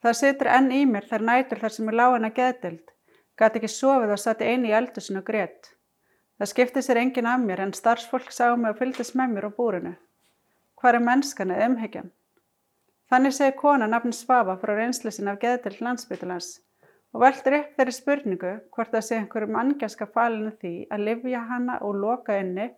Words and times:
Það 0.00 0.16
situr 0.20 0.48
enn 0.48 0.70
í 0.72 0.84
mér 0.88 1.08
þær 1.10 1.24
nætur 1.28 1.60
þar 1.60 1.74
sem 1.74 1.90
ég 1.90 1.96
lág 2.00 2.14
henn 2.14 2.28
að 2.28 2.38
geðdild. 2.38 2.86
Gæti 3.40 3.60
ekki 3.60 3.72
sofið 3.72 4.14
og 4.14 4.20
satt 4.22 4.44
eini 4.44 4.70
í 4.70 4.76
eldusinu 4.78 5.20
og 5.20 5.26
greitt. 5.26 5.74
Það 6.40 6.50
skipti 6.52 6.82
sér 6.84 7.00
engin 7.02 7.28
af 7.28 7.42
mér 7.44 7.60
en 7.66 7.74
starfsfólk 7.76 8.32
sá 8.32 8.46
mig 8.56 8.72
og 8.72 8.78
fylgdist 8.78 9.16
með 9.20 9.34
mér 9.34 9.48
á 9.48 9.56
búrinu. 9.58 9.92
Hvað 10.80 10.96
er 10.96 11.04
mennskan 11.04 11.52
eða 11.52 11.68
umhyggjan? 11.68 12.08
Þannig 13.12 13.36
segir 13.36 13.56
kona 13.60 13.90
nafn 13.90 14.16
Svafa 14.16 14.56
frá 14.62 14.72
reynslu 14.78 15.12
sinna 15.12 15.34
af 15.36 15.42
geðdild 15.42 15.80
landsbytulans 15.84 16.50
og 17.12 17.24
veldur 17.24 17.56
upp 17.58 17.76
þeirri 17.76 17.94
spurningu 17.96 18.52
hvort 18.72 18.92
það 18.94 19.06
sé 19.06 19.18
einhverjum 19.18 19.58
angjaska 19.62 20.06
falinu 20.14 20.52
því 20.62 20.74
að 20.94 21.06
livja 21.08 21.40
hana 21.48 21.78
og 21.84 21.98
loka 22.04 22.36
inni 22.40 22.70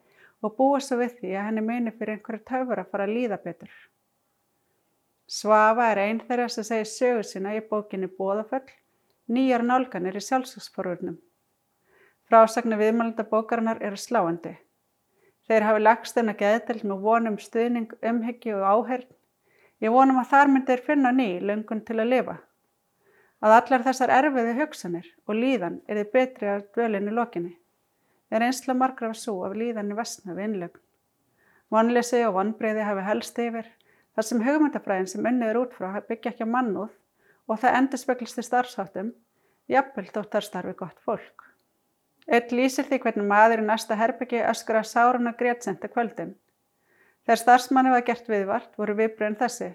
og 0.43 0.57
búa 0.59 0.81
svo 0.83 0.99
við 1.03 1.19
því 1.21 1.35
að 1.37 1.49
henni 1.51 1.67
meini 1.69 1.93
fyrir 1.95 2.17
einhverju 2.17 2.47
töfur 2.49 2.83
að 2.83 2.91
fara 2.91 3.07
að 3.07 3.15
líða 3.19 3.39
betur. 3.45 3.71
Svafa 5.33 5.87
er 5.95 5.99
einn 6.03 6.19
þeirra 6.29 6.47
sem 6.53 6.65
segir 6.67 6.89
sögur 6.91 7.25
sína 7.25 7.55
í 7.57 7.63
bókinni 7.69 8.09
Bóðaföll, 8.19 8.67
nýjar 9.33 9.63
nálganir 9.65 10.19
í 10.19 10.21
sjálfsöksforurnum. 10.27 11.15
Frásagnu 12.29 12.77
viðmælunda 12.77 13.25
bókarinnar 13.31 13.81
eru 13.81 13.97
sláandi. 13.97 14.53
Þeir 15.49 15.67
hafi 15.69 15.83
lagst 15.83 16.21
að 16.21 16.35
geðdelt 16.43 16.85
með 16.85 17.09
vonum 17.09 17.41
stuðning, 17.41 17.97
umhyggju 18.11 18.59
og 18.61 18.69
áherð. 18.75 19.09
Ég 19.81 19.97
vonum 19.97 20.21
að 20.21 20.31
þar 20.35 20.53
myndir 20.53 20.85
finna 20.85 21.17
ný 21.17 21.29
löngun 21.41 21.81
til 21.87 21.99
að 21.99 22.13
lifa. 22.13 22.39
Að 23.41 23.57
allar 23.57 23.89
þessar 23.89 24.13
erfiði 24.21 24.57
hugsanir 24.61 25.13
og 25.27 25.39
líðan 25.41 25.81
er 25.89 26.03
þið 26.03 26.13
betri 26.13 26.51
að 26.53 26.67
dvölinni 26.77 27.17
lokinni. 27.17 27.55
Er 28.31 28.45
einsla 28.45 28.77
margra 28.77 29.11
af 29.11 29.17
svo 29.19 29.41
af 29.49 29.57
líðanni 29.57 29.97
vestna 29.97 30.37
við 30.37 30.51
innlögn. 30.51 30.83
Vonleysi 31.73 32.21
og 32.29 32.37
vonbreyði 32.37 32.85
hafi 32.85 33.09
helst 33.09 33.41
yfir 33.41 33.73
þar 34.17 34.29
sem 34.29 34.43
hugmyndafræðin 34.47 35.09
sem 35.13 35.29
unnið 35.31 35.53
er 35.53 35.61
út 35.63 35.77
frá 35.77 36.01
byggja 36.09 36.33
ekki 36.33 36.47
á 36.47 36.55
mannúð 36.55 36.93
og 37.49 37.61
það 37.63 37.79
endur 37.79 38.01
speklist 38.01 38.39
í 38.39 38.45
starfsáttum, 38.47 39.13
jafnvel 39.69 40.07
þótt 40.11 40.33
þar 40.37 40.47
starfi 40.49 40.75
gott 40.79 41.01
fólk. 41.07 41.49
Eitt 42.31 42.53
lýsir 42.55 42.87
því 42.87 43.01
hvernig 43.03 43.29
maður 43.29 43.65
í 43.65 43.67
næsta 43.67 43.99
herbyggi 43.99 44.45
öskur 44.47 44.79
að 44.79 44.91
sáruna 44.93 45.33
grétsenda 45.39 45.91
kvöldin. 45.91 46.37
Þegar 47.27 47.41
starfsmanni 47.41 47.91
var 47.91 48.05
gert 48.07 48.29
viðvart 48.31 48.79
voru 48.79 48.95
viðbröðin 48.99 49.39
þessi. 49.41 49.73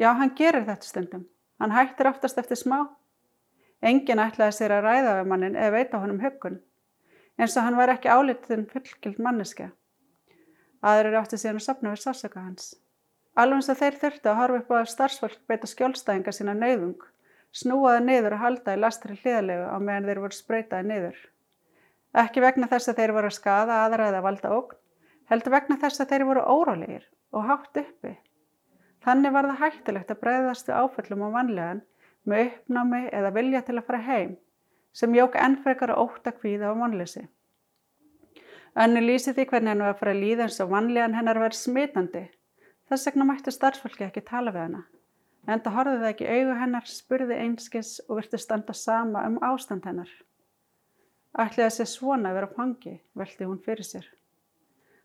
Já, 0.00 0.10
hann 0.16 0.32
gerir 0.36 0.64
þetta 0.64 0.88
stundum. 0.88 1.26
Hann 1.60 1.74
hættir 1.74 2.08
oftast 2.10 2.38
eftir 2.40 2.58
smá. 2.58 2.78
Engin 3.84 4.22
ætlaði 4.22 4.56
sér 4.56 4.72
að 4.78 4.86
ræða 4.88 5.16
við 5.18 5.28
mannin 5.30 5.58
eða 5.60 5.74
veita 5.76 6.00
honum 6.00 6.22
höggun, 6.22 6.56
eins 7.36 7.56
og 7.58 7.66
hann 7.66 7.76
var 7.76 7.92
ekki 7.92 8.08
álitinn 8.08 8.64
fullgild 8.70 9.20
manneska. 9.20 9.68
Aðrir 10.80 11.18
átti 11.20 11.36
síðan 11.40 11.60
að 11.60 11.66
sapna 11.66 11.92
við 11.92 12.04
sásöka 12.06 12.40
hans. 12.40 12.72
Alveg 13.34 13.58
eins 13.58 13.70
og 13.72 13.78
þeir 13.80 13.96
þurftu 13.98 14.30
að 14.30 14.38
horfa 14.38 14.58
upp 14.60 14.68
á 14.70 14.76
að 14.78 14.90
starfsfólk 14.92 15.38
beita 15.50 15.66
skjólstæðinga 15.70 16.34
sína 16.34 16.54
nöyðung, 16.54 17.00
snúaði 17.50 18.04
niður 18.04 18.36
og 18.36 18.44
halda 18.44 18.74
í 18.76 18.80
lastri 18.82 19.16
hliðalegu 19.18 19.64
á 19.74 19.76
meðan 19.82 20.06
þeir 20.10 20.20
voru 20.22 20.38
spröytaði 20.38 20.88
niður. 20.90 21.16
Ekki 22.14 22.44
vegna 22.44 22.68
þess 22.70 22.92
að 22.92 23.00
þeir 23.00 23.14
voru 23.16 23.30
að 23.32 23.38
skada 23.38 23.80
aðra 23.86 24.06
eða 24.12 24.22
valda 24.22 24.52
ógn, 24.54 24.78
heldur 25.32 25.54
vegna 25.56 25.80
þess 25.82 26.04
að 26.04 26.12
þeir 26.12 26.26
voru 26.28 26.44
órálegir 26.46 27.08
og 27.34 27.48
hátt 27.48 27.82
uppi. 27.82 28.14
Þannig 29.04 29.34
var 29.34 29.50
það 29.50 29.62
hættilegt 29.64 30.14
að 30.14 30.20
breyðast 30.22 30.70
við 30.70 30.78
áföllum 30.78 31.26
á 31.26 31.28
vanlegan 31.34 31.82
með 32.24 32.46
uppnámi 32.46 33.02
eða 33.10 33.34
vilja 33.34 33.64
til 33.66 33.76
að 33.80 33.86
fara 33.88 34.04
heim 34.06 34.36
sem 34.94 35.16
jók 35.18 35.34
ennfrekar 35.34 35.90
að 35.90 36.06
óta 36.06 36.32
kvíða 36.32 36.70
á 36.70 36.74
vanleysi. 36.78 37.26
Önnu 38.78 39.02
lýsi 39.02 39.34
því 39.34 39.48
hvernig 39.50 39.74
hennu 39.74 39.86
var 39.86 39.96
að 39.96 40.00
fara 40.00 40.14
að 40.14 40.22
líða 40.22 40.46
eins 40.46 40.60
og 40.62 40.70
vanlegan 40.70 41.16
hennar 41.18 41.40
verið 41.42 41.58
smitandi. 41.58 42.24
Þess 42.90 43.08
vegna 43.08 43.24
mættu 43.28 43.52
starfsfólki 43.54 44.04
ekki 44.06 44.22
tala 44.28 44.52
við 44.52 44.66
hana. 44.66 44.82
En 45.48 45.60
það 45.60 45.76
horfið 45.78 46.02
það 46.02 46.10
ekki 46.10 46.28
augu 46.34 46.58
hennar, 46.60 46.88
spurði 46.88 47.38
einskis 47.44 47.94
og 48.08 48.18
virti 48.18 48.40
standa 48.40 48.74
sama 48.76 49.24
um 49.28 49.38
ástand 49.44 49.84
hennar. 49.88 50.10
Ætli 51.34 51.64
það 51.64 51.72
sé 51.76 51.86
svona 51.90 52.30
að 52.30 52.38
vera 52.38 52.48
á 52.52 52.56
fangi, 52.56 52.94
veldi 53.18 53.48
hún 53.48 53.60
fyrir 53.64 53.88
sér. 53.88 54.06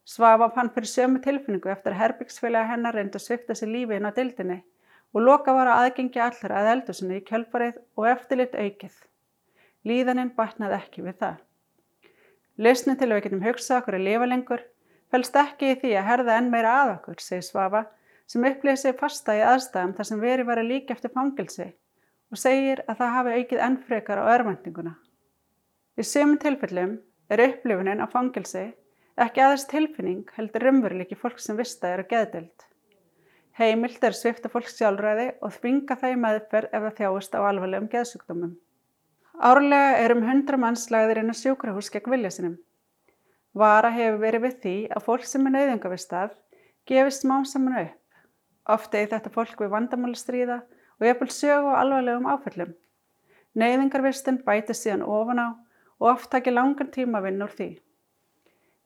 Svafa 0.10 0.50
fann 0.56 0.72
fyrir 0.74 0.90
sömu 0.90 1.22
tilfinningu 1.24 1.72
eftir 1.72 1.94
að 1.94 2.02
herbyggsfélagi 2.04 2.72
hennar 2.72 2.96
reyndi 2.98 3.20
að 3.20 3.26
svifta 3.26 3.56
sér 3.58 3.72
lífi 3.74 3.98
inn 3.98 4.10
á 4.10 4.12
dildinni 4.16 4.60
og 5.14 5.26
loka 5.26 5.54
var 5.54 5.70
að 5.70 5.84
aðgengi 5.84 6.22
allra 6.24 6.62
að 6.62 6.72
eldusinni 6.74 7.20
í 7.20 7.26
kjölfarið 7.28 7.80
og 7.98 8.10
eftirlit 8.14 8.56
aukið. 8.56 8.96
Líðaninn 9.86 10.34
batnaði 10.38 10.78
ekki 10.80 11.06
við 11.06 11.20
það. 11.24 11.38
Lausnin 12.60 13.00
til 13.00 13.10
að 13.10 13.16
við 13.16 13.26
getum 13.28 13.46
hugsað 13.48 13.82
okkur 13.82 13.98
að 13.98 14.08
lifa 14.08 14.30
lengur 14.30 14.66
fælst 15.12 15.38
ekki 15.42 15.74
í 15.74 15.78
því 15.82 15.94
að 16.00 16.10
herða 16.10 16.38
enn 16.40 16.50
meira 16.54 16.74
að 16.84 16.96
okkur, 16.96 17.20
segi 17.24 17.46
Svafa, 17.50 17.86
sem 18.30 18.46
upplýði 18.46 18.82
sig 18.84 18.98
fasta 19.00 19.36
í 19.38 19.46
aðstæðum 19.46 19.96
þar 19.98 20.10
sem 20.12 20.24
veri 20.24 20.48
var 20.48 20.62
að 20.62 20.72
líka 20.74 20.96
eftir 20.96 21.14
fangilsi 21.14 21.72
og 22.30 22.38
segir 22.38 22.84
að 22.86 23.00
það 23.00 23.16
hafi 23.16 23.38
aukið 23.40 23.64
enn 23.66 23.80
frekar 23.88 24.22
á 24.22 24.30
örvendinguna. 24.36 24.94
Í 25.98 26.04
sömum 26.06 26.38
tilfellum 26.42 27.00
er 27.30 27.46
upplifunin 27.48 28.04
á 28.04 28.08
fangilsi 28.12 28.68
Ekki 29.20 29.42
aðeins 29.44 29.66
tilfinning 29.68 30.30
heldur 30.38 30.64
raunveruleiki 30.64 31.18
fólk 31.20 31.42
sem 31.44 31.58
vista 31.60 31.90
er 31.92 32.06
að 32.06 32.12
geðdelt. 32.14 32.64
Heimild 33.60 34.06
er 34.08 34.16
svifta 34.16 34.48
fólk 34.54 34.70
sjálfræði 34.72 35.26
og 35.44 35.52
þvinga 35.58 35.98
það 36.00 36.14
í 36.14 36.20
meðferð 36.24 36.78
ef 36.78 36.86
það 36.86 36.96
þjáist 37.02 37.36
á 37.36 37.40
alvarlegum 37.50 37.90
geðsugdómum. 37.92 38.54
Árlega 39.50 39.98
er 40.06 40.14
um 40.16 40.24
100 40.24 40.62
manns 40.62 40.86
lagðir 40.94 41.20
inn 41.20 41.34
á 41.34 41.36
sjúkrahús 41.36 41.92
gegn 41.92 42.14
vilja 42.16 42.32
sinum. 42.32 42.56
Vara 43.60 43.90
hefur 43.92 44.20
verið 44.22 44.46
við 44.46 44.60
því 44.64 44.76
að 44.96 45.06
fólk 45.08 45.26
sem 45.28 45.48
er 45.50 45.56
neyðungavistað 45.56 46.36
gefist 46.88 47.26
smám 47.26 47.48
saman 47.50 47.80
upp. 47.82 47.96
Ofta 48.70 49.00
er 49.00 49.10
þetta 49.12 49.32
fólk 49.34 49.64
við 49.64 49.74
vandamáli 49.74 50.20
stríða 50.20 50.62
og 51.00 51.08
jafnvel 51.08 51.34
sögu 51.34 51.74
á 51.74 51.80
alvarlegum 51.82 52.30
áföllum. 52.30 52.76
Neyðingarvistun 53.60 54.40
bæti 54.46 54.76
síðan 54.78 55.04
ofan 55.04 55.42
á 55.42 55.48
og 56.00 56.12
oft 56.14 56.30
takir 56.32 56.56
langan 56.56 56.92
tíma 56.94 57.22
vinn 57.26 57.42
úr 57.44 57.52
því. 57.58 57.70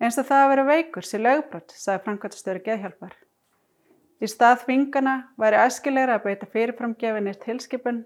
Eins 0.01 0.17
og 0.17 0.25
það 0.29 0.43
að 0.43 0.51
vera 0.53 0.65
veikur 0.67 1.05
sé 1.05 1.19
lögbrott, 1.19 1.75
sagði 1.77 2.03
framkvæmstöru 2.07 2.63
geðhjálpar. 2.65 3.13
Í 4.23 4.29
stað 4.31 4.63
þvingana 4.63 5.17
væri 5.39 5.59
æskilegra 5.67 6.17
að 6.17 6.25
beita 6.29 6.49
fyrirframgefinni 6.49 7.35
tilskipun 7.43 8.01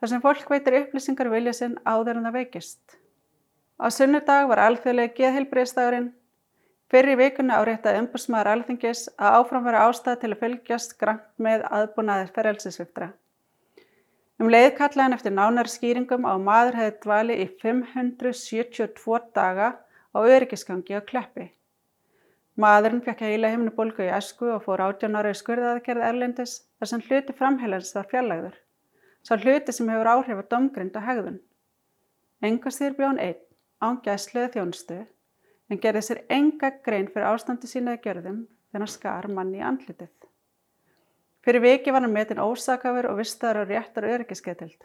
þar 0.00 0.12
sem 0.12 0.24
fólk 0.24 0.50
veitir 0.50 0.78
upplýsingar 0.80 1.30
vilja 1.32 1.54
sinn 1.56 1.78
áður 1.84 2.18
en 2.18 2.28
það 2.30 2.38
veikist. 2.40 2.99
Á 3.80 3.88
sunnudag 3.88 4.44
var 4.50 4.60
alþjóðlega 4.60 5.14
geðheilbreyðstagurinn. 5.16 6.10
Fyrir 6.92 7.16
vikuna 7.16 7.62
áréttaði 7.62 8.02
umbúrsmaður 8.02 8.50
alþingis 8.52 9.06
að 9.16 9.36
áframvera 9.38 9.84
ástæð 9.88 10.18
til 10.20 10.30
að 10.34 10.40
fylgjast 10.42 10.92
grann 11.00 11.22
með 11.40 11.64
aðbúnaðir 11.78 12.28
ferelsisviftra. 12.34 13.08
Um 14.36 14.52
leið 14.52 14.68
kallaðan 14.76 15.16
eftir 15.16 15.36
nánar 15.38 15.72
skýringum 15.72 16.28
á 16.28 16.36
maður 16.36 16.78
hefði 16.80 16.94
dvali 17.06 17.40
í 17.40 17.48
572 17.64 19.24
daga 19.40 19.72
á 20.12 20.18
öryggisgangi 20.20 21.00
á 21.00 21.08
kleppi. 21.12 21.48
Maðurinn 22.60 23.04
fekk 23.06 23.24
heila 23.30 23.48
himnubólgu 23.54 24.04
í 24.04 24.12
esku 24.12 24.50
og 24.58 24.64
fór 24.66 24.84
18 24.92 25.16
ára 25.16 25.32
í 25.32 25.38
skurðaðgerð 25.40 26.08
erlendis 26.12 26.58
þar 26.76 26.92
sem 26.92 27.06
hluti 27.08 27.36
framheilans 27.38 27.96
var 27.96 28.12
fjarlægður. 28.12 28.56
Sá 29.24 29.38
hluti 29.38 29.72
sem 29.72 29.88
hefur 29.88 30.16
áhrif 30.18 30.42
að 30.42 30.50
domgrind 30.52 30.98
og 31.00 31.06
hegðun. 31.08 31.46
Engastýr 32.44 32.98
bjón 32.98 33.20
einn 33.20 33.46
án 33.80 34.00
gæsluði 34.04 34.52
þjónustu 34.54 35.00
en 35.70 35.80
gerði 35.82 36.02
sér 36.06 36.22
enga 36.28 36.72
grein 36.84 37.08
fyrir 37.08 37.30
ástandi 37.32 37.70
sínaði 37.70 38.02
gjörðum 38.06 38.40
þegar 38.44 38.84
hann 38.84 38.94
skar 38.94 39.28
manni 39.32 39.60
í 39.60 39.66
andlitið. 39.66 40.12
Fyrir 41.40 41.64
viki 41.64 41.92
var 41.94 42.04
hann 42.04 42.12
metin 42.12 42.42
ósakafur 42.42 43.08
og 43.10 43.20
vistaður 43.20 43.64
á 43.64 43.70
réttar 43.70 44.06
öryggisgetild. 44.12 44.80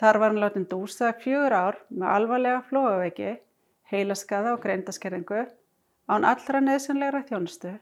Þar 0.00 0.18
var 0.18 0.32
hann 0.32 0.40
látin 0.40 0.68
dúsa 0.70 1.12
fjögur 1.20 1.52
ár 1.52 1.80
með 1.90 2.08
alvarlega 2.16 2.62
flóaveiki 2.70 3.34
heilaskaða 3.92 4.56
og 4.56 4.62
greindaskerðingu 4.64 5.42
án 6.08 6.26
allra 6.26 6.60
neðsynlegra 6.64 7.22
þjónustu, 7.28 7.74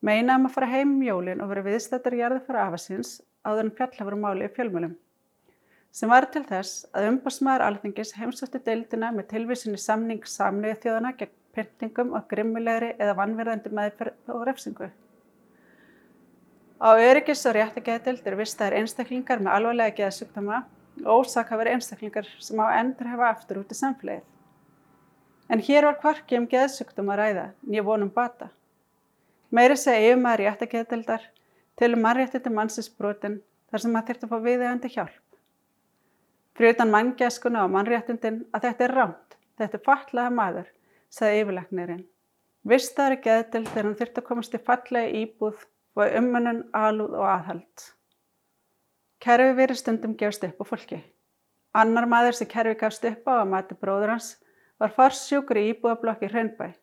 meina 0.00 0.36
um 0.38 0.46
að 0.48 0.54
fara 0.54 0.70
heim 0.70 0.94
um 0.94 1.02
jólin 1.04 1.42
og 1.42 1.50
vera 1.50 1.66
viðstættur 1.66 2.16
jarði 2.20 2.44
fyrir 2.46 2.62
afasins 2.62 3.16
áður 3.44 3.66
en 3.66 3.74
fjallafur 3.80 4.16
máli 4.22 4.46
í 4.46 4.52
fjölmjölum. 4.54 4.94
Sem 5.90 6.10
var 6.10 6.28
til 6.30 6.44
þess 6.46 6.84
að 6.94 7.08
umbásmaður 7.10 7.66
alþingis 7.66 8.14
heimsótti 8.14 8.60
deildina 8.62 9.10
með 9.14 9.32
tilvísinni 9.32 9.78
samning 9.80 10.22
samniðu 10.22 10.78
þjóðana 10.84 11.14
gegn 11.18 11.36
pyntingum 11.54 12.12
og 12.14 12.28
grimmilegri 12.30 12.92
eða 12.94 13.16
vannverðandi 13.18 13.72
meðferð 13.74 14.34
og 14.34 14.44
refsingu. 14.46 14.90
Á 16.80 16.88
öryggis 16.94 17.42
og 17.50 17.56
réttigætild 17.56 18.22
er 18.24 18.36
vistaðir 18.38 18.78
einstaklingar 18.78 19.42
með 19.42 19.56
alvarlega 19.56 19.96
geðsugdama 19.98 20.62
og 21.02 21.24
ósakafur 21.24 21.68
einstaklingar 21.72 22.28
sem 22.38 22.62
á 22.62 22.78
endur 22.78 23.10
hefa 23.10 23.32
aftur 23.34 23.60
út 23.60 23.74
í 23.74 23.76
samfélagið. 23.76 24.22
En 25.50 25.64
hér 25.66 25.88
var 25.88 25.98
kvarki 25.98 26.38
um 26.38 26.46
geðsugtum 26.46 27.10
að 27.10 27.20
ræða, 27.20 27.46
nýja 27.66 27.82
vonum 27.84 28.12
bata. 28.14 28.52
Meiri 29.50 29.74
segi 29.74 30.12
yfirmaður 30.12 30.44
í 30.44 30.48
ættakeðdeldar 30.52 31.26
til 31.80 31.90
um 31.96 32.06
mannréttindi 32.06 32.54
mannsins 32.54 32.88
brotin 32.94 33.40
þar 33.72 33.82
sem 33.82 33.92
maður 33.92 34.12
þurfti 34.12 34.28
að 34.28 34.32
fá 34.32 34.46
viðegandi 34.46 34.92
hjálp. 34.94 35.29
Fyrir 36.60 36.74
utan 36.74 36.90
manngeskuna 36.92 37.62
og 37.64 37.70
mannréttindin 37.72 38.34
að 38.52 38.64
þetta 38.66 38.84
er 38.84 38.92
ránt, 38.92 39.36
þetta 39.56 39.78
er 39.78 39.82
fatlaða 39.86 40.32
maður, 40.36 40.66
sagði 41.08 41.38
yfirleiknirinn. 41.40 42.02
Vistaður 42.68 43.14
í 43.14 43.20
geðdeld 43.24 43.70
þegar 43.70 43.86
hann 43.86 43.94
þurfti 43.96 44.20
að 44.20 44.26
komast 44.26 44.56
í 44.58 44.60
fallega 44.66 45.14
íbúð 45.22 45.62
og 45.96 46.18
umönnun, 46.20 46.58
alúð 46.76 47.14
og 47.16 47.24
aðhald. 47.32 47.86
Kerfi 49.24 49.54
verið 49.56 49.80
stundum 49.80 50.18
gefst 50.20 50.44
upp 50.50 50.60
á 50.60 50.64
fólki. 50.68 51.00
Annar 51.72 52.10
maður 52.12 52.36
sem 52.42 52.52
kerfi 52.52 52.76
gafst 52.84 53.08
upp 53.08 53.32
á 53.32 53.40
að 53.40 53.50
mati 53.54 53.80
bróður 53.80 54.12
hans 54.18 54.28
var 54.76 54.92
farsjúkur 55.00 55.62
í 55.62 55.64
íbúðablokki 55.70 56.28
Hraunbæ. 56.28 56.74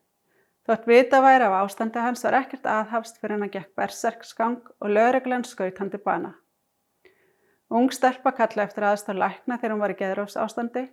Þótt 0.66 0.90
vita 0.90 1.22
væri 1.22 1.52
af 1.52 1.60
ástandi 1.62 2.02
hans 2.02 2.26
var 2.26 2.42
ekkert 2.42 2.66
aðhafst 2.66 3.22
fyrir 3.22 3.38
hann 3.38 3.46
að 3.52 3.60
gekk 3.60 3.78
berserksgang 3.78 4.58
og 4.82 4.90
lögreglan 4.90 5.46
skaut 5.46 5.78
hann 5.78 5.94
til 5.94 6.02
bana. 6.02 6.34
Ung 7.70 7.92
stelpa 7.92 8.32
kalla 8.32 8.64
eftir 8.64 8.86
aðstáð 8.88 9.20
lækna 9.22 9.58
þegar 9.58 9.74
hún 9.74 9.84
var 9.84 9.94
í 9.94 10.00
geðrófs 10.00 10.38
ástandi 10.40 10.86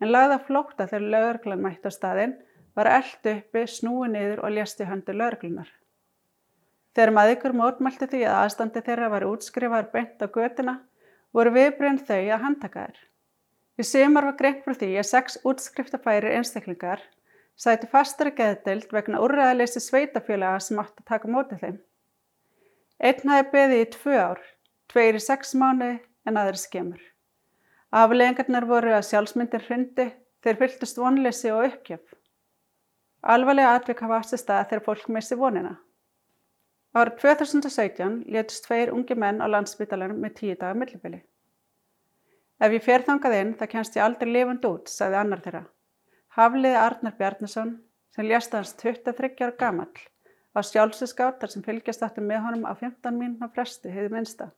en 0.00 0.12
lagða 0.12 0.38
flókta 0.46 0.86
þegar 0.88 1.12
lögreglan 1.14 1.62
mætti 1.62 1.88
á 1.88 1.92
staðinn, 1.92 2.34
var 2.74 2.88
eld 2.88 3.28
uppi, 3.28 3.66
snúi 3.68 4.08
niður 4.08 4.40
og 4.46 4.54
ljasti 4.56 4.86
höndu 4.88 5.12
lögreglunar. 5.12 5.68
Þegar 6.96 7.12
maður 7.16 7.56
mótmælti 7.56 8.08
því 8.08 8.22
að 8.24 8.38
aðstandi 8.40 8.82
þeirra 8.86 9.08
var 9.12 9.28
útskrifaður 9.28 9.90
beint 9.92 10.24
á 10.24 10.26
götina 10.32 10.74
voru 11.36 11.52
viðbreynd 11.52 12.04
þau 12.08 12.20
að 12.20 12.42
handtaka 12.46 12.86
þær. 12.86 12.98
Í 13.80 13.84
sumar 13.88 14.28
var 14.28 14.36
greint 14.40 14.64
frá 14.64 14.74
því 14.76 14.90
að 15.00 15.08
sex 15.08 15.38
útskriftafæri 15.48 16.32
einstaklingar 16.36 17.04
sæti 17.56 17.88
fastari 17.88 18.32
geðdelt 18.36 18.92
vegna 18.92 19.20
úrræðaleysi 19.24 19.80
sveitafélaga 19.80 20.60
sem 20.60 20.80
átt 20.80 21.00
að 21.00 21.08
taka 21.08 21.28
mótið 21.28 21.64
þeim. 21.64 21.78
Einn 23.02 23.32
hafi 23.32 23.48
beðið 23.52 23.82
í 23.82 23.90
tvö 23.96 24.18
ár, 24.20 24.42
tveir 24.92 25.18
í 25.18 25.22
sex 25.22 25.54
mánu 25.58 25.92
en 26.26 26.38
aðri 26.40 26.60
skemur. 26.60 27.00
Afleggingarnar 27.92 28.66
voru 28.68 28.94
að 28.96 29.06
sjálfsmyndir 29.10 29.64
hrundi 29.66 30.06
þeir 30.42 30.58
fylgtust 30.60 31.00
vonleysi 31.00 31.50
og 31.52 31.66
uppgjöf. 31.68 32.04
Alvarlega 33.22 33.74
atvik 33.78 34.00
hafa 34.02 34.20
aftur 34.22 34.40
stað 34.40 34.68
þegar 34.70 34.84
fólk 34.86 35.10
missi 35.16 35.36
vonina. 35.38 35.74
Árið 36.92 37.20
2017 37.22 38.16
létust 38.32 38.66
tveir 38.66 38.90
ungi 38.92 39.14
menn 39.16 39.38
á 39.40 39.46
landsbytalanum 39.48 40.18
með 40.20 40.34
tíu 40.40 40.56
daga 40.60 40.74
millibili. 40.76 41.22
Ef 42.62 42.74
ég 42.76 42.84
fer 42.84 43.04
þangað 43.06 43.36
inn 43.38 43.52
það 43.60 43.70
kennst 43.74 43.96
ég 43.96 44.04
aldrei 44.04 44.32
lifand 44.32 44.66
út, 44.68 44.90
sagði 44.90 45.18
annar 45.20 45.40
þeirra. 45.44 45.62
Hafliði 46.36 46.80
Arnar 46.80 47.16
Bjarnason 47.18 47.72
sem 48.14 48.28
lést 48.28 48.52
hans 48.56 48.74
23 48.82 49.32
ára 49.40 49.56
gamall 49.58 50.04
á 50.52 50.60
sjálfseskátar 50.60 51.52
sem 51.52 51.64
fylgjast 51.64 52.04
aftur 52.04 52.24
með 52.28 52.44
honum 52.46 52.68
á 52.68 52.72
15 52.76 53.16
mínuna 53.16 53.48
fresti 53.54 53.92
hefði 53.92 54.12
minnsta. 54.16 54.50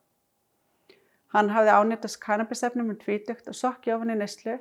Hann 1.35 1.49
hafði 1.51 1.71
ánýttast 1.75 2.21
kannabisefnum 2.23 2.93
um 2.93 2.97
tvítugt 2.99 3.49
og 3.51 3.57
ofan 3.91 4.13
í 4.13 4.15
neslu 4.15 4.53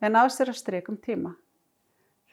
en 0.00 0.16
á 0.16 0.24
sér 0.32 0.54
að 0.54 0.60
strykum 0.62 0.96
tíma. 0.96 1.34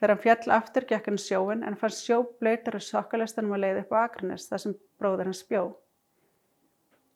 Þegar 0.00 0.12
hann 0.14 0.22
fjall 0.22 0.54
aftur 0.56 0.86
gekk 0.88 1.10
hann 1.10 1.20
sjóin 1.20 1.64
en 1.68 1.76
fann 1.76 1.92
sjóblöytar 1.92 2.78
og 2.78 2.84
sokkalestanum 2.86 3.52
að 3.52 3.62
leiði 3.66 3.82
upp 3.84 3.92
á 3.92 3.98
Akranes 4.06 4.48
þar 4.48 4.62
sem 4.64 4.78
bróður 4.96 5.28
hans 5.28 5.44
bjó. 5.50 5.62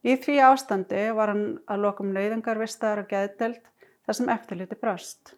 Í 0.04 0.18
því 0.20 0.36
ástandi 0.50 1.00
var 1.16 1.32
hann 1.32 1.46
að 1.64 1.82
lokum 1.86 2.12
nöyðingar 2.12 2.60
vistaðar 2.60 3.06
og 3.06 3.10
geðdelt 3.14 3.64
þar 4.04 4.18
sem 4.20 4.32
eftirliti 4.36 4.78
brást. 4.84 5.32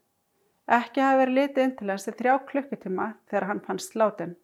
Ekki 0.66 1.06
hafi 1.06 1.22
verið 1.22 1.38
litið 1.38 1.64
inn 1.64 1.76
til 1.78 1.92
hans 1.94 2.10
í 2.10 2.18
þrjá 2.18 2.34
klukkutíma 2.50 3.12
þegar 3.30 3.52
hann 3.52 3.62
fannst 3.64 3.94
látin. 3.94 4.34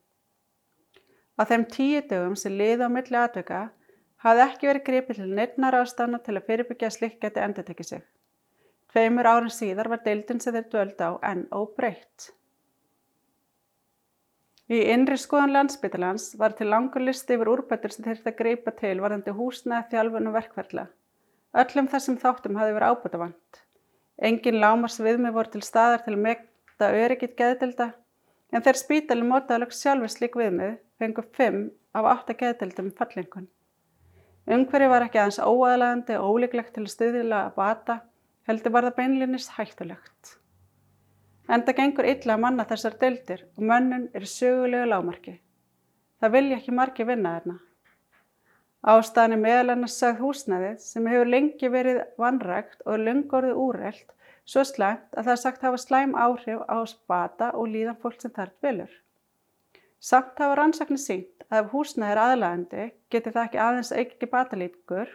Á 1.34 1.42
þeim 1.42 1.66
tíu 1.74 2.06
dögum 2.06 2.38
sem 2.38 2.54
liði 2.54 2.86
á 2.86 2.90
milli 2.94 3.18
atvöka 3.18 3.64
hafði 4.24 4.44
ekki 4.44 4.70
verið 4.70 4.86
gripið 4.88 5.20
til 5.20 5.32
neittnar 5.38 5.76
ástana 5.80 6.20
til 6.24 6.36
að 6.38 6.46
fyrirbyggja 6.48 6.90
að 6.90 6.96
slikk 6.96 7.18
geti 7.24 7.42
endur 7.44 7.66
tekið 7.68 7.90
sig. 7.90 8.06
Tveimur 8.94 9.26
árin 9.26 9.52
síðar 9.52 9.90
var 9.90 10.02
deildin 10.04 10.40
sem 10.40 10.54
þeir 10.54 10.70
dölda 10.72 11.10
á 11.10 11.12
enn 11.32 11.46
óbreytt. 11.52 12.30
Í 14.72 14.78
innri 14.94 15.18
skoðan 15.20 15.52
landsbytalans 15.52 16.30
var 16.40 16.54
til 16.56 16.70
langur 16.72 17.02
listi 17.04 17.36
yfir 17.36 17.50
úrbættur 17.52 17.92
sem 17.92 18.06
þurfti 18.06 18.30
að 18.30 18.38
greipa 18.38 18.72
til 18.78 18.94
varðandi 19.04 19.34
húsnaði, 19.36 19.90
þjálfun 19.90 20.30
og 20.30 20.36
verkverðla. 20.38 20.84
Öllum 21.60 21.90
þessum 21.92 22.16
þáttum 22.22 22.56
hafi 22.56 22.76
verið 22.78 22.94
ábúta 22.94 23.20
vant. 23.20 23.60
Engin 24.16 24.60
lámars 24.62 24.96
viðmið 25.02 25.36
voru 25.36 25.52
til 25.52 25.62
staðar 25.66 26.06
til 26.06 26.14
að 26.14 26.24
megta 26.28 26.88
öryggitt 27.02 27.36
geðdelda 27.36 27.90
en 28.54 28.64
þeir 28.64 28.80
spítali 28.80 29.26
mótaðalög 29.26 29.74
sjálfur 29.74 30.14
slík 30.14 30.38
viðmið 30.38 30.78
fengur 31.02 31.28
fimm 31.36 31.66
af 31.92 32.08
átta 32.14 32.38
geðdeldum 32.38 32.94
fallingun. 32.96 33.50
Umhverju 34.44 34.88
var 34.92 35.06
ekki 35.06 35.20
aðeins 35.20 35.40
óaðlægandi 35.40 36.16
og 36.20 36.34
ólíklegt 36.34 36.74
til 36.76 36.84
að 36.84 36.92
stuðila 36.92 37.44
að 37.46 37.54
bata 37.60 38.00
heldur 38.48 38.74
var 38.74 38.84
það 38.88 38.96
beinlinnist 38.98 39.54
hættulegt. 39.56 40.34
Enda 41.48 41.72
gengur 41.76 42.08
illa 42.08 42.36
að 42.36 42.42
manna 42.42 42.66
þessar 42.68 42.96
deildir 43.00 43.44
og 43.56 43.64
mönnun 43.70 44.10
er 44.16 44.26
sögulegu 44.28 44.88
lámarki. 44.90 45.38
Það 46.20 46.34
vilja 46.36 46.58
ekki 46.58 46.74
margi 46.76 47.06
vinna 47.08 47.38
þarna. 47.38 47.56
Ástæðan 48.84 49.36
er 49.36 49.40
meðal 49.40 49.72
annars 49.72 49.96
sagð 49.96 50.20
húsnæðið 50.24 50.76
sem 50.84 51.06
hefur 51.08 51.30
lengi 51.32 51.70
verið 51.72 52.02
vanrægt 52.20 52.84
og 52.84 53.00
lungorðið 53.00 53.60
úrreld 53.64 54.12
svo 54.44 54.64
slæmt 54.68 55.16
að 55.16 55.24
það 55.24 55.32
er 55.34 55.40
sagt 55.40 55.64
hafa 55.64 55.80
slæm 55.80 56.12
áhrif 56.20 56.60
á 56.68 56.78
spata 56.88 57.50
og 57.56 57.70
líðan 57.72 58.00
fólk 58.02 58.20
sem 58.20 58.32
þarf 58.36 58.52
vilur. 58.64 58.92
Samt 60.04 60.36
hafa 60.36 60.58
rannsakni 60.58 60.98
sínt 61.00 61.46
að 61.48 61.62
ef 61.62 61.70
húsnæðið 61.72 62.10
er 62.12 62.18
aðlægandi 62.20 62.86
getur 63.14 63.32
það 63.32 63.46
ekki 63.48 63.60
aðeins 63.66 63.92
ekki 64.02 64.26
batalíkur 64.34 65.12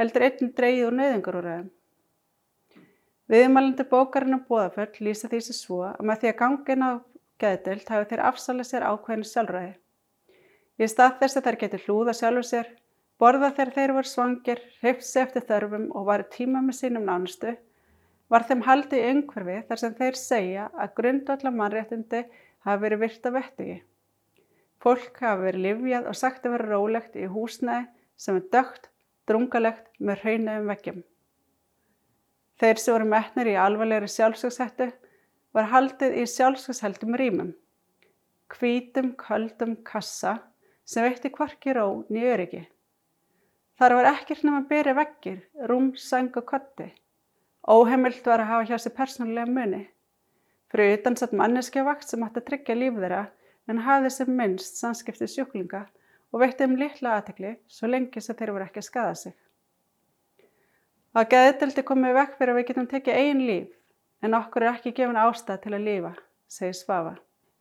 heldur 0.00 0.24
einn 0.26 0.50
dreyið 0.58 0.82
úr 0.90 0.96
nöðingarúræðum. 0.98 1.70
Viðmælandi 3.32 3.86
bókarinn 3.90 4.36
og 4.36 4.44
bóðaföll 4.50 5.06
lýsa 5.06 5.30
því 5.32 5.40
sem 5.46 5.56
svo 5.56 5.80
að 5.86 6.04
með 6.10 6.20
því 6.20 6.30
að 6.32 6.36
gangin 6.42 6.84
á 6.84 6.92
geðdild 7.42 7.88
hafi 7.94 8.10
þeir 8.12 8.24
afsalið 8.28 8.68
sér 8.68 8.86
ákveðinu 8.90 9.30
sjálfræði. 9.30 9.72
Í 10.76 10.90
stað 10.92 11.16
þess 11.22 11.40
að 11.40 11.48
þeir 11.48 11.60
geti 11.64 11.82
hlúða 11.86 12.16
sjálfur 12.20 12.48
sér, 12.50 12.70
borða 13.16 13.52
þegar 13.56 13.74
þeir 13.78 13.96
voru 13.96 14.12
svangir, 14.12 14.62
hrifsi 14.82 15.20
eftir 15.24 15.48
þörfum 15.48 15.90
og 15.96 16.08
varu 16.12 16.28
tíma 16.36 16.60
með 16.60 16.80
sínum 16.82 17.08
nánustu, 17.08 17.56
var 18.28 18.44
þeim 18.44 18.68
haldið 18.68 19.00
í 19.00 19.10
umhverfi 19.16 19.58
þar 19.70 19.86
sem 19.86 19.96
þeir 19.96 20.24
segja 20.28 20.70
að 20.76 20.96
grundvallar 21.00 21.56
mannréttindi 21.56 22.26
hafi 22.68 22.82
verið 22.84 23.06
virt 23.06 23.30
af 23.30 23.38
vettugi. 23.40 23.82
Fólk 24.86 25.16
hafi 25.18 25.42
verið 25.42 25.64
livjað 25.64 26.04
og 26.06 26.14
sagt 26.14 26.44
að 26.46 26.52
vera 26.54 26.66
rólegt 26.70 27.16
í 27.18 27.24
húsnæði 27.26 27.88
sem 28.22 28.36
er 28.38 28.44
dögt, 28.54 28.84
drungalegt 29.26 29.88
með 29.98 30.20
hraunum 30.22 30.68
veggjum. 30.70 31.00
Þeir 32.62 32.78
sem 32.78 32.94
voru 32.94 33.08
metnir 33.10 33.48
í 33.50 33.56
alvarlegri 33.58 34.06
sjálfsökshættu 34.12 34.86
var 35.58 35.66
haldið 35.72 36.14
í 36.20 36.26
sjálfsökshældum 36.30 37.18
rýmum, 37.18 37.48
hvítum, 38.54 39.08
köldum 39.18 39.74
kassa 39.82 40.36
sem 40.86 41.02
veitti 41.02 41.32
kvarki 41.34 41.74
ró 41.74 41.88
nýju 42.06 42.30
öryggi. 42.36 42.62
Þar 43.82 43.96
var 43.98 44.10
ekkert 44.12 44.44
nema 44.46 44.60
byrja 44.70 44.94
vekkir, 45.00 45.40
rúm, 45.66 45.96
sang 45.98 46.30
og 46.38 46.46
kotti. 46.46 46.92
Óheimilt 47.66 48.22
var 48.22 48.44
að 48.44 48.52
hafa 48.52 48.70
hjá 48.70 48.78
sig 48.84 48.94
persónulega 48.94 49.50
muni. 49.50 49.82
Fyrir 50.70 51.00
utan 51.00 51.18
satt 51.18 51.34
manneskjavakt 51.34 52.06
sem 52.06 52.22
átti 52.22 52.44
að 52.44 52.48
tryggja 52.52 52.78
líf 52.78 53.02
þeirra 53.02 53.24
en 53.70 53.82
hafði 53.86 54.12
sem 54.14 54.30
minnst 54.38 54.78
samskiptið 54.80 55.32
sjúklinga 55.32 55.82
og 56.32 56.42
veitti 56.42 56.66
um 56.66 56.76
litla 56.78 57.16
aðtekli 57.16 57.56
svo 57.70 57.90
lengi 57.90 58.22
sem 58.22 58.36
þeir 58.38 58.54
voru 58.54 58.66
ekki 58.66 58.82
að 58.82 58.88
skada 58.88 59.14
sig. 59.18 59.34
Að 61.16 61.30
geðdildi 61.32 61.84
komið 61.88 62.18
vekk 62.18 62.34
fyrir 62.38 62.52
að 62.52 62.58
við 62.60 62.66
getum 62.70 62.88
tekið 62.90 63.20
einn 63.22 63.44
líf 63.48 64.26
en 64.26 64.36
okkur 64.36 64.66
er 64.66 64.74
ekki 64.74 64.92
gefin 64.96 65.20
ástæð 65.20 65.62
til 65.62 65.72
að 65.76 65.86
lífa, 65.86 66.12
segir 66.48 66.76
Svafa. 66.76 67.14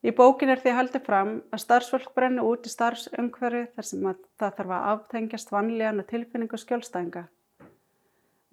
Í 0.06 0.12
bókin 0.14 0.52
er 0.54 0.60
því 0.62 0.74
haldið 0.78 1.06
fram 1.08 1.32
að 1.56 1.62
starfsfólk 1.64 2.12
brenni 2.18 2.44
út 2.46 2.68
í 2.68 2.72
starfsumhverfi 2.72 3.64
þar 3.74 3.88
sem 3.88 4.04
það 4.06 4.58
þarf 4.60 4.74
að 4.76 4.90
aftengjast 4.92 5.54
vanlíðan 5.56 6.04
og 6.04 6.10
tilfinningu 6.12 6.60
skjólstæðinga. 6.62 7.24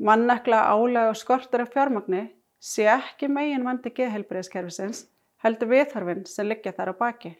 Mannekla, 0.02 0.62
álega 0.73 1.11
og 1.11 1.18
skortur 1.21 1.66
af 1.66 1.75
fjármagni 1.75 2.23
sé 2.62 2.87
ekki 2.88 3.28
megin 3.28 3.66
vandi 3.66 3.92
geðhelbriðskerfisins 3.92 5.04
heldur 5.42 5.70
viðharfinn 5.72 6.26
sem 6.30 6.49
liggja 6.49 6.75
þar 6.76 6.92
á 6.92 7.00
baki. 7.00 7.32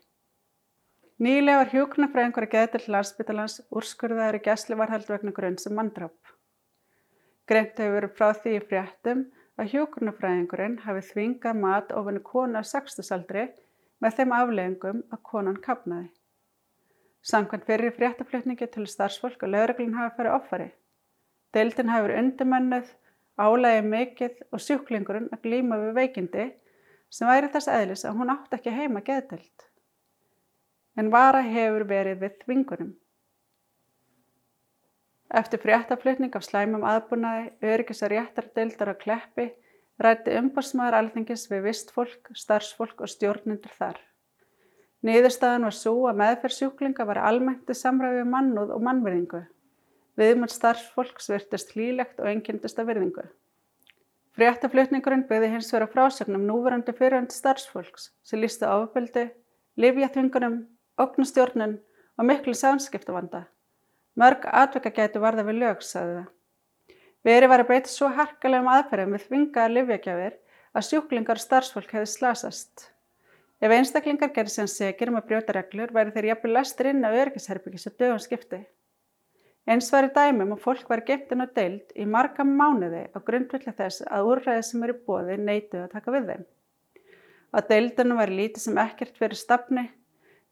Nýlega 1.23 1.61
var 1.61 1.71
hjóknarfræðingur 1.71 2.47
að 2.49 2.55
geða 2.55 2.71
til 2.73 2.95
landsbytalans 2.95 3.59
úrskurðaður 3.71 4.39
í 4.41 4.45
gæsli 4.47 4.79
varhald 4.79 5.11
vegna 5.11 5.35
grunn 5.37 5.59
sem 5.61 5.75
manndráp. 5.79 6.17
Greint 7.47 7.79
hefur 7.79 7.95
verið 7.99 8.17
frá 8.17 8.33
því 8.39 8.55
í 8.57 8.63
fréttum 8.65 9.21
að 9.61 9.75
hjókurnafræðingurinn 9.75 10.81
hafi 10.87 11.05
þvingað 11.11 11.61
mat 11.61 11.93
ofinu 11.95 12.23
konu 12.27 12.59
á 12.59 12.63
sextusaldri 12.67 13.45
með 14.03 14.19
þeim 14.19 14.35
afleggingum 14.39 15.05
að 15.15 15.23
konan 15.29 15.61
kapnaði. 15.63 16.09
Samkvæmt 17.23 17.69
fyrir 17.69 17.95
fréttaflutningi 17.95 18.67
til 18.67 18.89
starfsfólk 18.91 19.45
og 19.47 19.53
lögreglinn 19.55 19.95
hafi 19.95 20.17
farið 20.17 20.39
offari. 20.41 20.69
Deildin 21.55 21.93
hafi 21.93 22.09
verið 22.09 22.23
undirmennuð, 22.25 22.89
álægið 23.39 23.89
mikill 23.93 24.35
og 24.51 24.65
sjúklingurinn 24.65 25.31
að 25.31 25.45
glýma 25.47 25.79
við 25.85 25.95
veikindi 26.01 26.49
sem 27.13 27.29
væri 27.29 27.51
þess 27.53 27.69
eðlis 27.69 28.07
að 28.09 28.19
hún 28.21 28.33
átt 28.33 28.57
ekki 28.57 28.73
heima 28.73 29.03
geðdelt. 29.05 29.67
En 30.97 31.13
vara 31.13 31.43
hefur 31.45 31.85
verið 31.89 32.21
við 32.25 32.39
þvingunum. 32.45 32.93
Eftir 35.33 35.61
fréttaflutning 35.63 36.35
af 36.37 36.45
slæmum 36.45 36.85
aðbúnaði, 36.85 37.53
öryggis 37.65 38.03
að 38.05 38.13
réttar 38.13 38.49
deildar 38.57 38.93
á 38.93 38.95
kleppi, 39.01 39.47
rætti 40.01 40.35
umbásmaður 40.37 40.99
alþingis 40.99 41.47
við 41.49 41.69
vistfólk, 41.69 42.33
starfsfólk 42.37 43.01
og 43.01 43.13
stjórnundur 43.13 43.73
þar. 43.79 44.01
Niðurstaðan 45.03 45.67
var 45.67 45.77
svo 45.77 45.95
að 46.11 46.21
meðferð 46.21 46.59
sjúklinga 46.59 47.07
var 47.09 47.23
almennti 47.27 47.75
samræfið 47.75 48.29
mannúð 48.29 48.75
og 48.77 48.85
mannverðingu. 48.87 49.41
Viðmjöld 50.21 50.53
starfsfólks 50.53 51.33
virtist 51.33 51.73
hlýlegt 51.73 52.21
og 52.21 52.29
engyndist 52.29 52.79
af 52.79 52.87
virðingu. 52.91 53.25
Fréttaflutningurinn 54.33 55.27
byggði 55.29 55.49
hins 55.53 55.67
vegar 55.75 55.91
frásögnum 55.93 56.45
núverandi 56.49 56.95
fyrirhandi 56.97 57.35
starfsfólks 57.37 58.07
sem 58.25 58.41
lísti 58.41 58.65
áfbeldi, 58.65 59.27
livjaþvingunum, 59.77 60.55
oknustjórnun 61.05 61.75
og 62.17 62.29
miklu 62.29 62.55
samskiptavanda. 62.57 63.43
Mörg 64.17 64.47
atveka 64.49 64.93
gætu 64.97 65.21
varða 65.21 65.45
við 65.49 65.61
lög, 65.61 65.85
sagði 65.85 66.17
það. 66.17 66.31
Veri 67.29 67.51
var 67.53 67.63
að 67.63 67.69
beita 67.75 67.93
svo 67.93 68.09
harkalegum 68.17 68.73
aðferðum 68.73 69.13
við 69.17 69.27
þvingaðar 69.29 69.75
livjagjafir 69.77 70.39
að 70.73 70.87
sjúklingar 70.89 71.39
og 71.39 71.45
starfsfólk 71.45 71.93
hefði 71.95 72.11
slasast. 72.11 72.89
Ef 73.63 73.71
einstaklingar 73.71 74.33
gerir 74.35 74.51
sem 74.51 74.67
segir 74.67 75.13
um 75.13 75.21
að 75.21 75.29
brjóta 75.29 75.55
reglur 75.55 75.93
væri 75.95 76.15
þeir 76.17 76.33
jafnvel 76.33 76.55
lestir 76.57 76.89
inn 76.91 77.05
á 77.05 77.13
örgisherbyggis 77.13 77.87
og 77.93 78.01
dögum 78.01 78.23
skipti. 78.25 78.65
Eins 79.71 79.93
var 79.95 80.09
í 80.09 80.11
dæmum 80.11 80.57
að 80.57 80.63
fólk 80.65 80.89
var 80.91 81.05
gemtinn 81.07 81.45
og 81.45 81.53
deild 81.55 81.93
í 81.95 82.05
marga 82.11 82.43
mánuði 82.47 83.05
á 83.15 83.19
grundvillig 83.23 83.77
þess 83.79 84.03
að 84.11 84.31
úrræði 84.33 84.65
sem 84.67 84.83
eru 84.83 84.97
bóði 85.07 85.37
neituð 85.39 85.85
að 85.85 85.93
taka 85.93 86.15
við 86.17 86.31
þeim. 86.33 86.47
Að 87.53 87.69
deildunum 87.71 88.19
var 88.19 88.33
lítið 88.33 88.65
sem 88.65 88.81
ekkert 88.83 89.21
verið 89.23 89.39
stafni, 89.39 89.85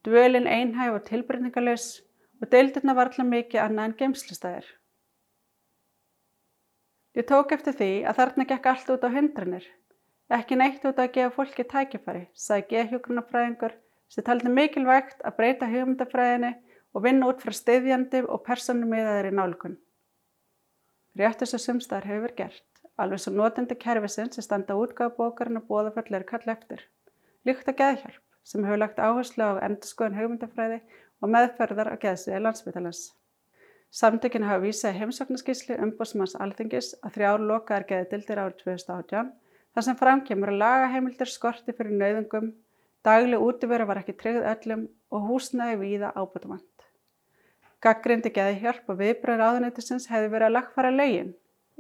dvölin 0.07 0.47
einhæg 0.47 0.95
og 0.95 1.02
tilbreyningalus 1.09 1.88
og 2.38 2.52
deilduna 2.55 2.95
var 2.95 3.11
alltaf 3.11 3.26
mikið 3.26 3.64
annað 3.64 3.88
en 3.88 3.97
geimslistæðir. 3.99 4.71
Ég 7.19 7.26
tók 7.26 7.52
eftir 7.57 7.75
því 7.75 7.93
að 8.07 8.19
þarna 8.21 8.49
gekk 8.52 8.67
allt 8.71 8.90
út 8.95 9.05
á 9.05 9.11
hundranir, 9.11 9.64
ekki 10.31 10.55
neitt 10.61 10.85
út 10.87 11.00
að 11.02 11.14
gefa 11.17 11.35
fólki 11.35 11.67
tækifari, 11.67 12.29
sagði 12.38 12.69
geðhjókunarfræðingur 12.76 13.75
sem 14.11 14.26
taldi 14.26 14.52
mikilvægt 14.55 15.25
að 15.26 15.37
breyta 15.40 15.67
hugmyndafræðinni 15.67 16.52
og 16.94 17.04
vinna 17.04 17.28
út 17.30 17.42
frá 17.42 17.54
stiðjandi 17.54 18.25
og 18.26 18.42
persónumiðaðri 18.47 19.35
nálgun. 19.37 19.76
Rétt 21.18 21.42
þess 21.42 21.59
að 21.59 21.64
sumstaðar 21.66 22.09
hefur 22.11 22.25
verið 22.26 22.40
gert, 22.40 22.66
alveg 23.00 23.23
svo 23.23 23.35
notandi 23.35 23.76
kerfisinn 23.85 24.32
sem 24.35 24.47
standa 24.47 24.78
útgáða 24.78 25.16
bókarinn 25.18 25.61
og 25.61 25.68
bóðaföll 25.70 26.18
er 26.18 26.26
kall 26.28 26.52
eftir. 26.54 26.85
Líkt 27.47 27.70
að 27.70 27.80
geðhjálp 27.80 28.26
sem 28.47 28.64
hefur 28.66 28.82
lagt 28.82 29.00
áherslu 29.02 29.47
á 29.47 29.62
endurskoðun 29.66 30.18
hugmyndafræði 30.18 30.80
og 31.20 31.32
meðferðar 31.35 31.92
á 31.92 31.97
geðsviði 32.02 32.40
landsbytalans. 32.44 33.02
Samtökinn 33.90 34.47
hafa 34.47 34.62
vísað 34.62 34.99
heimsóknarskíslu 35.00 35.76
umbúsmanns 35.82 36.37
alþingis 36.38 36.92
að 37.02 37.16
þrjár 37.16 37.42
lokaðar 37.42 37.87
geðdildir 37.88 38.40
árið 38.42 38.61
2018 38.62 39.32
þar 39.75 39.87
sem 39.87 39.99
framkemur 39.99 40.52
að 40.52 40.61
lagaheimildir 40.62 41.30
skorti 41.30 41.75
fyrir 41.75 41.97
nöðungum, 41.99 42.52
dagleg 43.06 43.42
útivera 43.42 43.88
var 43.90 44.00
ekki 44.02 44.14
tryggð 44.20 44.47
öllum 44.52 44.87
og 45.11 45.26
húsnaði 45.26 45.80
víða 45.82 46.12
ábútumann. 46.14 46.62
Gaggrindi 47.80 48.28
geðhjálp 48.37 48.90
og 48.92 48.99
viðbröður 48.99 49.42
áðunættisins 49.46 50.10
hefði 50.12 50.32
verið 50.34 50.46
að 50.50 50.56
lagfara 50.58 50.90
lögin 50.92 51.30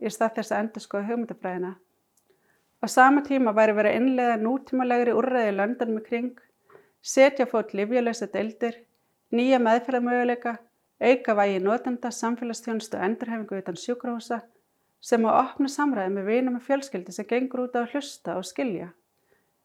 í 0.00 0.12
stað 0.12 0.38
þess 0.38 0.52
að 0.52 0.60
endur 0.64 0.84
skoða 0.84 1.08
hugmyndafræðina. 1.10 1.72
Á 2.80 2.86
sama 2.88 3.20
tíma 3.26 3.52
væri 3.52 3.74
verið 3.76 3.92
að 3.92 3.98
innlega 4.00 4.36
nútímalegri 4.40 5.12
úrræði 5.12 5.50
löndanum 5.58 5.98
í 6.00 6.04
kring, 6.06 6.38
setja 7.04 7.44
fót 7.50 7.74
livjulegsa 7.76 8.30
deildir, 8.32 8.78
nýja 9.36 9.58
meðferðamöguleika, 9.60 10.54
auka 11.04 11.34
vægi 11.36 11.60
notenda, 11.66 12.12
samfélagsþjónustu 12.20 12.96
og 12.96 13.04
endurhefingu 13.04 13.60
utan 13.60 13.76
sjúkrahúsa 13.82 14.40
sem 15.04 15.28
á 15.28 15.32
opna 15.32 15.68
samræði 15.68 16.14
með 16.16 16.32
vinum 16.32 16.56
og 16.56 16.64
fjölskyldi 16.64 17.12
sem 17.12 17.28
gengur 17.28 17.66
út 17.66 17.76
á 17.76 17.84
að 17.84 17.92
hlusta 17.92 18.38
og 18.40 18.48
skilja. 18.48 18.88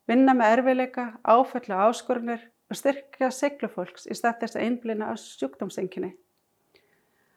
Vinna 0.08 0.36
með 0.36 0.58
erfileika, 0.58 1.08
áföll 1.24 1.72
og 1.72 1.88
áskorunir 1.88 2.44
og 2.70 2.80
styrkja 2.80 3.32
seglufólks 3.32 4.08
í 4.12 4.20
stað 4.20 4.44
þess 4.44 4.60
að 4.60 4.68
einblina 4.68 5.12
á 5.12 5.14
sjúkdómsenginni. 5.16 6.12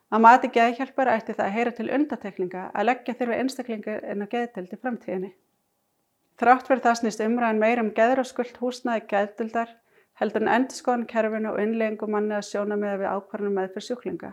Að 0.08 0.22
mati 0.24 0.48
geðhjálpar 0.48 1.10
ætti 1.12 1.34
það 1.36 1.46
að 1.46 1.54
heyra 1.56 1.72
til 1.76 1.90
undatekninga 1.92 2.62
að 2.72 2.86
leggja 2.88 3.14
þurfi 3.18 3.38
einstaklingar 3.42 4.06
en 4.08 4.24
að 4.24 4.30
geðdeldi 4.34 4.78
framtíðinni. 4.80 5.30
Þrátt 6.40 6.70
fyrir 6.70 6.84
það 6.86 6.98
snýst 7.02 7.22
umræðin 7.24 7.60
meir 7.60 7.82
um 7.82 7.90
geður 7.92 8.22
og 8.22 8.28
skullt 8.30 8.60
húsnaði 8.62 9.04
geðdeldar 9.10 9.74
heldur 10.20 10.46
en 10.46 10.52
endur 10.54 10.78
skoðan 10.78 11.06
kerfinu 11.10 11.52
og 11.52 11.60
innleggingum 11.60 12.14
manni 12.14 12.38
að 12.38 12.46
sjóna 12.48 12.78
með 12.80 13.02
við 13.02 13.12
ákvarðanum 13.12 13.58
með 13.58 13.70
fyrir 13.74 13.86
sjúklinga. 13.88 14.32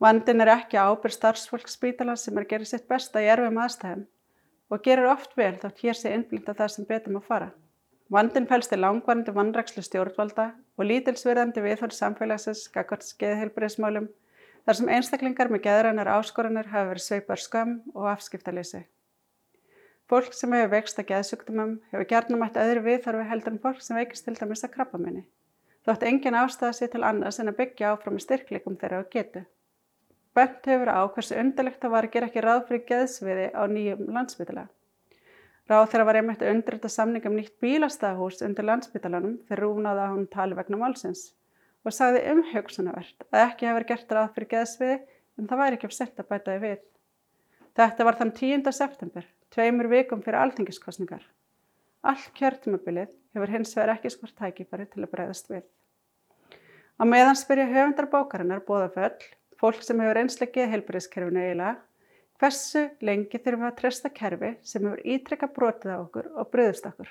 Vandin 0.00 0.44
er 0.44 0.52
ekki 0.54 0.80
ábyrg 0.80 1.16
starfsfólk 1.16 1.68
spítala 1.68 2.16
sem 2.20 2.36
er 2.36 2.44
að 2.44 2.52
gera 2.52 2.68
sitt 2.68 2.86
besta 2.88 3.24
í 3.24 3.32
erfum 3.32 3.58
aðstæðum 3.64 4.06
og 4.70 4.84
gerir 4.84 5.10
oft 5.10 5.36
vel 5.40 5.54
þátt 5.62 5.82
hér 5.84 5.98
sé 5.98 6.12
innblinda 6.14 6.54
það 6.56 6.72
sem 6.74 6.88
betum 6.88 7.18
að 7.20 7.26
fara. 7.32 7.50
Vandin 8.10 8.48
fælst 8.50 8.72
í 8.74 8.78
langvarandi 8.78 9.32
vannrakslu 9.34 9.84
stjórnvalda 9.86 10.50
og 10.76 10.88
lítilsverðandi 10.88 11.62
viðhverð 11.64 11.96
samfélagsins 11.96 12.64
skakart 12.68 13.06
skeðhelbriðsmálum 13.06 14.08
þar 14.66 14.78
sem 14.78 14.88
einstaklingar 14.94 15.50
með 15.50 15.64
geðrannar 15.66 16.10
áskoranir 16.16 16.70
hafa 16.70 16.90
verið 16.92 17.04
sveipar 17.06 17.40
skam 17.40 17.76
og 17.94 18.08
afskiptaleysi. 18.12 18.82
Fólk 20.10 20.34
sem 20.34 20.52
hefur 20.56 20.72
vext 20.72 20.98
að 20.98 21.08
geðsugtumum 21.12 21.76
hefur 21.92 22.08
gerðnum 22.12 22.42
ætti 22.42 22.62
öðru 22.64 22.82
viðþarfi 22.88 23.28
heldur 23.30 23.54
en 23.54 23.62
fólk 23.62 23.84
sem 23.84 23.98
veikist 24.00 24.26
til 24.26 24.34
dæmis 24.34 24.64
að 24.66 24.74
krabba 24.74 24.98
minni. 24.98 25.22
Þótt 25.86 26.04
engin 26.10 26.36
ástæða 26.36 26.72
sér 26.76 26.90
til 26.92 27.04
annars 27.06 27.38
en 27.40 27.52
að 27.52 27.60
byggja 27.60 27.94
áfram 27.94 28.18
með 28.18 28.26
styrkleikum 28.26 28.76
þeirra 28.80 29.04
og 29.04 29.08
getu. 29.14 29.44
Bent 30.34 30.66
hefur 30.66 30.90
á 30.90 31.00
hversu 31.14 31.38
undarlegt 31.38 31.80
það 31.82 31.94
var 31.94 32.08
að 32.08 32.14
gera 32.16 32.30
ekki 32.30 32.44
ráð 32.44 32.60
fyrir 32.68 32.84
geðsviði 32.90 33.46
á 33.54 33.62
nýjum 33.70 34.04
landsbytala. 34.18 34.66
Ráð 35.70 35.88
þeirra 35.92 36.08
var 36.10 36.18
einmitt 36.18 36.42
að 36.42 36.56
undrita 36.56 36.90
samningum 36.90 37.38
nýtt 37.38 37.56
bílastæðahús 37.62 38.42
undir 38.42 38.66
landsbytalanum 38.66 39.38
fyrir 39.46 39.64
rúnaða 39.64 40.08
að 40.08 40.16
hún 40.16 40.26
tali 40.34 40.58
vegna 40.58 40.82
málsins 40.82 41.28
og 41.86 41.94
sagði 41.96 42.22
umhugsunavert 42.34 43.26
að 43.30 43.44
ekki 43.46 43.68
hefur 43.68 43.86
gert 43.88 44.14
ráð 44.16 44.32
fyrir 44.36 44.50
geðsviði 44.54 44.96
en 45.40 45.48
það 45.48 45.62
væri 45.62 45.78
ekki 45.78 45.88
af 45.88 45.96
sett 45.96 46.20
að 46.20 46.30
bæta 46.30 46.54
því 46.54 46.62
við. 46.64 46.80
Þetta 47.80 48.06
var 48.06 48.18
þann 48.18 48.32
10. 48.36 48.72
september, 48.76 49.26
tveimur 49.54 49.88
vikum 49.92 50.24
fyrir 50.24 50.40
alþingiskostningar. 50.42 51.22
All 52.04 52.24
kjörtumabilið 52.36 53.12
hefur 53.34 53.52
hins 53.54 53.76
vegar 53.76 53.94
ekki 53.94 54.12
skort 54.12 54.36
tækifari 54.36 54.88
til 54.90 55.04
að 55.04 55.12
breyðast 55.14 55.52
við. 55.52 55.64
Á 57.00 57.04
meðan 57.08 57.38
spyrja 57.38 57.68
höfundar 57.70 58.10
bókarinnar 58.12 58.64
bóðaföll, 58.66 59.16
fólk 59.60 59.80
sem 59.84 60.00
hefur 60.02 60.20
einslegið 60.20 60.74
heilbyrðiskerfinu 60.74 61.40
eiginlega, 61.44 61.78
hversu 62.40 62.86
lengi 63.04 63.40
þurfum 63.40 63.64
við 63.64 63.70
að 63.70 63.80
treysta 63.80 64.12
kerfi 64.12 64.54
sem 64.66 64.84
hefur 64.84 65.04
ítrekka 65.14 65.48
brotið 65.56 65.96
á 65.96 65.98
okkur 66.00 66.30
og 66.34 66.52
bröðust 66.52 66.88
okkur. 66.90 67.10